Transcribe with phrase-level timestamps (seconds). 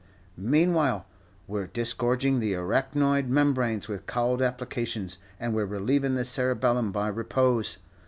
[0.35, 1.05] Meanwhile,
[1.45, 7.77] we're disgorging the arachnoid membranes with cowld applications, and we're relievin' the cerebellum by repose.